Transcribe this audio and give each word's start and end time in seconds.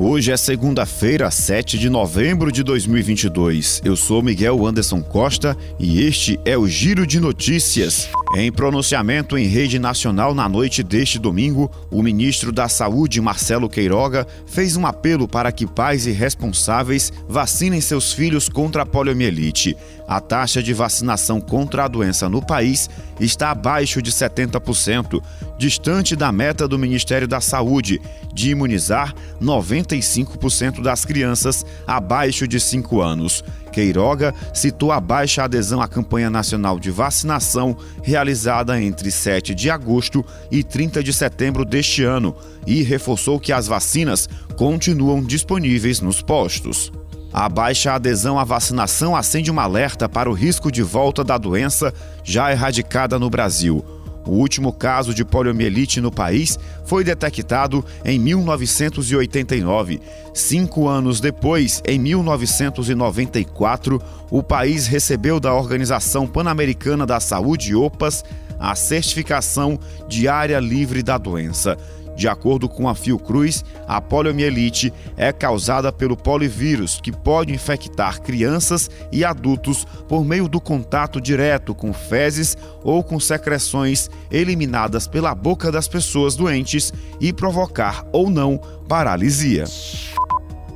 Hoje 0.00 0.30
é 0.30 0.36
segunda-feira, 0.36 1.28
7 1.28 1.76
de 1.76 1.90
novembro 1.90 2.52
de 2.52 2.62
2022. 2.62 3.82
Eu 3.84 3.96
sou 3.96 4.22
Miguel 4.22 4.64
Anderson 4.64 5.02
Costa 5.02 5.56
e 5.76 6.04
este 6.04 6.38
é 6.44 6.56
o 6.56 6.68
Giro 6.68 7.04
de 7.04 7.18
Notícias. 7.18 8.08
Em 8.36 8.52
pronunciamento 8.52 9.36
em 9.36 9.48
rede 9.48 9.76
nacional 9.76 10.34
na 10.34 10.48
noite 10.48 10.84
deste 10.84 11.18
domingo, 11.18 11.68
o 11.90 12.00
ministro 12.00 12.52
da 12.52 12.68
Saúde, 12.68 13.20
Marcelo 13.20 13.68
Queiroga, 13.68 14.24
fez 14.46 14.76
um 14.76 14.86
apelo 14.86 15.26
para 15.26 15.50
que 15.50 15.66
pais 15.66 16.06
e 16.06 16.12
responsáveis 16.12 17.12
vacinem 17.26 17.80
seus 17.80 18.12
filhos 18.12 18.48
contra 18.48 18.82
a 18.82 18.86
poliomielite. 18.86 19.76
A 20.06 20.20
taxa 20.20 20.62
de 20.62 20.72
vacinação 20.72 21.40
contra 21.40 21.84
a 21.84 21.88
doença 21.88 22.28
no 22.28 22.40
país 22.40 22.88
está 23.18 23.50
abaixo 23.50 24.00
de 24.00 24.12
70%, 24.12 25.20
distante 25.58 26.14
da 26.14 26.30
meta 26.30 26.68
do 26.68 26.78
Ministério 26.78 27.26
da 27.26 27.40
Saúde 27.40 28.00
de 28.32 28.50
imunizar 28.50 29.14
95% 29.88 30.82
das 30.82 31.04
crianças 31.04 31.64
abaixo 31.86 32.46
de 32.46 32.60
5 32.60 33.00
anos. 33.00 33.42
Queiroga 33.72 34.34
citou 34.52 34.92
a 34.92 35.00
baixa 35.00 35.44
adesão 35.44 35.80
à 35.80 35.88
campanha 35.88 36.28
nacional 36.28 36.78
de 36.78 36.90
vacinação 36.90 37.76
realizada 38.02 38.80
entre 38.80 39.10
7 39.10 39.54
de 39.54 39.70
agosto 39.70 40.24
e 40.50 40.62
30 40.62 41.02
de 41.02 41.12
setembro 41.12 41.64
deste 41.64 42.02
ano 42.02 42.34
e 42.66 42.82
reforçou 42.82 43.38
que 43.38 43.52
as 43.52 43.66
vacinas 43.66 44.28
continuam 44.56 45.22
disponíveis 45.22 46.00
nos 46.00 46.20
postos. 46.20 46.90
A 47.32 47.48
baixa 47.48 47.92
adesão 47.92 48.38
à 48.38 48.44
vacinação 48.44 49.14
acende 49.14 49.50
um 49.50 49.60
alerta 49.60 50.08
para 50.08 50.30
o 50.30 50.32
risco 50.32 50.72
de 50.72 50.82
volta 50.82 51.22
da 51.22 51.36
doença 51.36 51.92
já 52.24 52.50
erradicada 52.50 53.18
no 53.18 53.28
Brasil. 53.28 53.84
O 54.28 54.32
último 54.32 54.72
caso 54.74 55.14
de 55.14 55.24
poliomielite 55.24 56.02
no 56.02 56.12
país 56.12 56.58
foi 56.84 57.02
detectado 57.02 57.82
em 58.04 58.18
1989. 58.18 60.02
Cinco 60.34 60.86
anos 60.86 61.18
depois, 61.18 61.82
em 61.86 61.98
1994, 61.98 64.02
o 64.30 64.42
país 64.42 64.86
recebeu 64.86 65.40
da 65.40 65.54
Organização 65.54 66.26
Pan-Americana 66.26 67.06
da 67.06 67.20
Saúde, 67.20 67.74
OPAS, 67.74 68.22
a 68.60 68.74
certificação 68.74 69.80
de 70.06 70.28
área 70.28 70.60
livre 70.60 71.02
da 71.02 71.16
doença. 71.16 71.78
De 72.18 72.26
acordo 72.26 72.68
com 72.68 72.88
a 72.88 72.96
Fiocruz, 72.96 73.64
a 73.86 74.00
poliomielite 74.00 74.92
é 75.16 75.32
causada 75.32 75.92
pelo 75.92 76.16
polivírus, 76.16 77.00
que 77.00 77.12
pode 77.12 77.54
infectar 77.54 78.20
crianças 78.20 78.90
e 79.12 79.24
adultos 79.24 79.86
por 80.08 80.24
meio 80.24 80.48
do 80.48 80.60
contato 80.60 81.20
direto 81.20 81.76
com 81.76 81.92
fezes 81.92 82.58
ou 82.82 83.04
com 83.04 83.20
secreções 83.20 84.10
eliminadas 84.32 85.06
pela 85.06 85.32
boca 85.32 85.70
das 85.70 85.86
pessoas 85.86 86.34
doentes 86.34 86.92
e 87.20 87.32
provocar 87.32 88.04
ou 88.10 88.28
não 88.28 88.58
paralisia. 88.88 89.64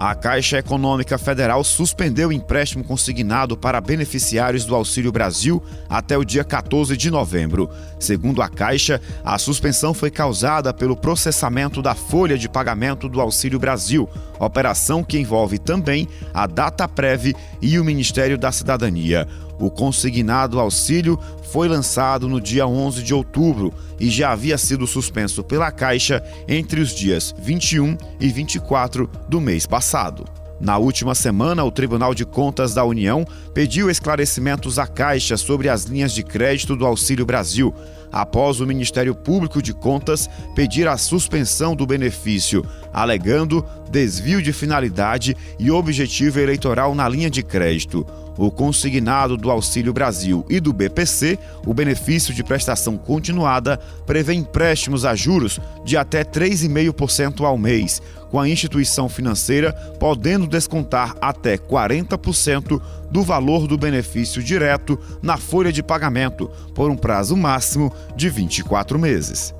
A 0.00 0.14
Caixa 0.14 0.56
Econômica 0.56 1.18
Federal 1.18 1.62
suspendeu 1.62 2.30
o 2.30 2.32
empréstimo 2.32 2.82
consignado 2.82 3.54
para 3.54 3.82
beneficiários 3.82 4.64
do 4.64 4.74
Auxílio 4.74 5.12
Brasil 5.12 5.62
até 5.90 6.16
o 6.16 6.24
dia 6.24 6.42
14 6.42 6.96
de 6.96 7.10
novembro. 7.10 7.68
Segundo 7.98 8.40
a 8.40 8.48
Caixa, 8.48 8.98
a 9.22 9.36
suspensão 9.36 9.92
foi 9.92 10.10
causada 10.10 10.72
pelo 10.72 10.96
processamento 10.96 11.82
da 11.82 11.94
folha 11.94 12.38
de 12.38 12.48
pagamento 12.48 13.10
do 13.10 13.20
Auxílio 13.20 13.58
Brasil, 13.58 14.08
operação 14.46 15.04
que 15.04 15.18
envolve 15.18 15.58
também 15.58 16.08
a 16.32 16.46
Data 16.46 16.88
Prev 16.88 17.34
e 17.60 17.78
o 17.78 17.84
Ministério 17.84 18.38
da 18.38 18.50
Cidadania. 18.50 19.28
O 19.58 19.70
consignado 19.70 20.58
auxílio 20.58 21.18
foi 21.52 21.68
lançado 21.68 22.28
no 22.28 22.40
dia 22.40 22.66
11 22.66 23.02
de 23.02 23.12
outubro 23.12 23.74
e 23.98 24.08
já 24.08 24.32
havia 24.32 24.56
sido 24.56 24.86
suspenso 24.86 25.44
pela 25.44 25.70
Caixa 25.70 26.22
entre 26.48 26.80
os 26.80 26.94
dias 26.94 27.34
21 27.38 27.96
e 28.18 28.28
24 28.28 29.10
do 29.28 29.40
mês 29.40 29.66
passado. 29.66 30.24
Na 30.60 30.76
última 30.76 31.14
semana, 31.14 31.64
o 31.64 31.70
Tribunal 31.70 32.14
de 32.14 32.26
Contas 32.26 32.74
da 32.74 32.84
União 32.84 33.26
pediu 33.54 33.90
esclarecimentos 33.90 34.78
à 34.78 34.86
Caixa 34.86 35.38
sobre 35.38 35.70
as 35.70 35.84
linhas 35.84 36.12
de 36.12 36.22
crédito 36.22 36.76
do 36.76 36.84
Auxílio 36.84 37.24
Brasil, 37.24 37.74
após 38.12 38.60
o 38.60 38.66
Ministério 38.66 39.14
Público 39.14 39.62
de 39.62 39.72
Contas 39.72 40.28
pedir 40.54 40.88
a 40.88 40.96
suspensão 40.96 41.74
do 41.74 41.86
benefício, 41.86 42.64
alegando 42.92 43.64
desvio 43.90 44.40
de 44.40 44.52
finalidade 44.52 45.36
e 45.58 45.70
objetivo 45.70 46.38
eleitoral 46.38 46.94
na 46.94 47.08
linha 47.08 47.30
de 47.30 47.42
crédito. 47.42 48.06
O 48.38 48.50
consignado 48.50 49.36
do 49.36 49.50
Auxílio 49.50 49.92
Brasil 49.92 50.46
e 50.48 50.60
do 50.60 50.72
BPC, 50.72 51.38
o 51.66 51.74
benefício 51.74 52.32
de 52.32 52.42
prestação 52.42 52.96
continuada, 52.96 53.78
prevê 54.06 54.32
empréstimos 54.32 55.04
a 55.04 55.14
juros 55.14 55.60
de 55.84 55.96
até 55.96 56.24
3,5% 56.24 57.44
ao 57.44 57.58
mês, 57.58 58.00
com 58.30 58.38
a 58.38 58.48
instituição 58.48 59.08
financeira 59.08 59.72
podendo 59.98 60.46
descontar 60.46 61.14
até 61.20 61.58
40% 61.58 62.80
do 63.10 63.22
valor 63.22 63.66
do 63.66 63.76
benefício 63.76 64.42
direto 64.42 64.98
na 65.22 65.36
folha 65.36 65.72
de 65.72 65.82
pagamento, 65.82 66.50
por 66.74 66.90
um 66.90 66.96
prazo 66.96 67.36
máximo 67.36 67.92
de 68.14 68.28
24 68.28 68.98
meses. 68.98 69.54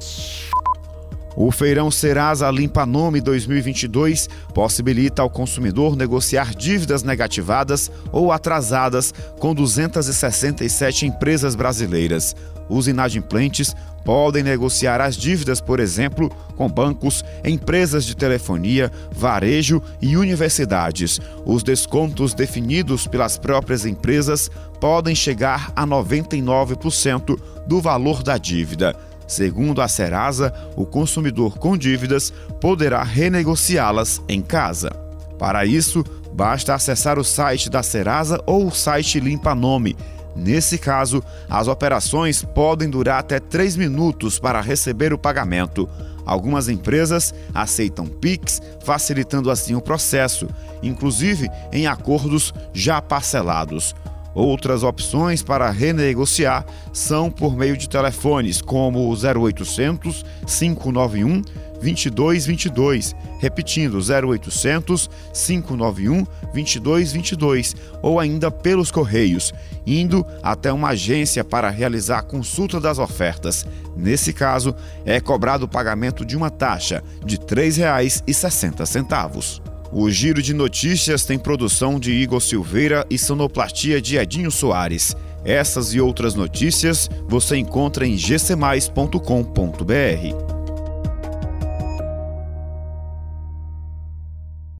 O 1.37 1.51
Feirão 1.53 1.91
Serasa 1.91 2.51
Limpa 2.51 2.85
Nome 2.85 3.21
2022 3.21 4.29
possibilita 4.53 5.23
ao 5.23 5.31
consumidor 5.31 5.97
negociar 5.97 6.55
dívidas 6.55 7.03
negativadas 7.03 7.91
ou 8.11 8.33
atrasadas 8.33 9.15
com 9.39 9.55
267 9.55 11.07
empresas 11.07 11.55
brasileiras. 11.55 12.35
Os 12.69 12.87
inadimplentes 12.87 13.75
podem 14.05 14.43
negociar 14.43 15.01
as 15.01 15.17
dívidas, 15.17 15.61
por 15.61 15.81
exemplo, 15.81 16.31
com 16.57 16.69
bancos, 16.69 17.25
empresas 17.45 18.05
de 18.05 18.17
telefonia, 18.17 18.91
varejo 19.13 19.83
e 20.01 20.17
universidades. 20.17 21.21
Os 21.45 21.63
descontos 21.63 22.35
definidos 22.35 23.07
pelas 23.07 23.39
próprias 23.39 23.85
empresas 23.85 24.51
podem 24.81 25.15
chegar 25.15 25.73
a 25.77 25.87
99% 25.87 27.39
do 27.67 27.81
valor 27.81 28.23
da 28.23 28.39
dívida. 28.39 28.97
Segundo 29.31 29.81
a 29.81 29.87
Serasa, 29.87 30.53
o 30.75 30.85
consumidor 30.85 31.57
com 31.57 31.77
dívidas 31.77 32.33
poderá 32.61 33.05
renegociá-las 33.05 34.21
em 34.29 34.43
casa. 34.43 34.91
Para 35.39 35.65
isso, 35.65 36.05
basta 36.33 36.75
acessar 36.75 37.17
o 37.17 37.23
site 37.23 37.71
da 37.71 37.81
Serasa 37.81 38.43
ou 38.45 38.67
o 38.67 38.73
site 38.73 39.21
Limpa 39.21 39.55
Nome. 39.55 39.97
Nesse 40.35 40.79
caso, 40.79 41.23
as 41.49 41.69
operações 41.69 42.43
podem 42.43 42.91
durar 42.91 43.21
até 43.21 43.39
3 43.39 43.77
minutos 43.77 44.41
para 44.41 44.61
receber 44.61 45.13
o 45.13 45.19
pagamento. 45.19 45.89
Algumas 46.27 46.69
empresas 46.69 47.33
aceitam 47.55 48.07
PIX, 48.07 48.61
facilitando 48.85 49.49
assim 49.49 49.77
o 49.77 49.81
processo, 49.81 50.49
inclusive 50.83 51.49
em 51.73 51.87
acordos 51.87 52.53
já 52.73 53.01
parcelados. 53.01 53.95
Outras 54.35 54.83
opções 54.83 55.43
para 55.43 55.71
renegociar 55.71 56.65
são 56.93 57.31
por 57.31 57.57
meio 57.57 57.77
de 57.77 57.89
telefones 57.89 58.63
como 58.63 59.09
o 59.09 59.13
0800 59.13 60.25
591 60.47 61.43
2222, 61.81 63.17
repetindo 63.39 63.99
0800 63.99 65.09
591 65.33 66.27
2222 66.53 67.75
ou 68.03 68.21
ainda 68.21 68.51
pelos 68.51 68.91
correios, 68.91 69.53
indo 69.87 70.25
até 70.43 70.73
uma 70.73 70.91
agência 70.91 71.43
para 71.43 71.71
realizar 71.71 72.19
a 72.19 72.23
consulta 72.23 72.79
das 72.79 72.99
ofertas. 72.99 73.67
Nesse 73.97 74.33
caso, 74.33 74.75
é 75.05 75.21
cobrado 75.21 75.65
o 75.65 75.69
pagamento 75.69 76.25
de 76.25 76.37
uma 76.37 76.51
taxa 76.51 77.03
de 77.25 77.37
R$ 77.37 77.45
3,60. 77.45 79.70
O 79.93 80.09
Giro 80.09 80.41
de 80.41 80.55
Notícias 80.55 81.25
tem 81.25 81.37
produção 81.37 81.99
de 81.99 82.13
Igor 82.13 82.41
Silveira 82.41 83.05
e 83.11 83.19
sonoplastia 83.19 84.01
de 84.01 84.17
Edinho 84.17 84.51
Soares. 84.51 85.17
Essas 85.45 85.95
e 85.95 86.01
outras 86.01 86.35
notícias 86.35 87.11
você 87.27 87.57
encontra 87.57 88.07
em 88.07 88.15
gcmais.com.br. 88.15 90.60